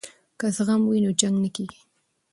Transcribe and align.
که 0.39 0.47
زغم 0.55 0.81
وي 0.85 0.99
نو 1.05 1.11
جنګ 1.19 1.35
نه 1.43 1.49
کیږي. 1.55 1.81